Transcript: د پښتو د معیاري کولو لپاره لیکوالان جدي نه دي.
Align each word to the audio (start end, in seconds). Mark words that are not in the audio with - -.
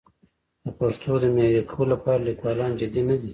د 0.63 0.65
پښتو 0.79 1.11
د 1.21 1.25
معیاري 1.35 1.63
کولو 1.71 1.89
لپاره 1.93 2.25
لیکوالان 2.29 2.71
جدي 2.81 3.01
نه 3.09 3.15
دي. 3.21 3.29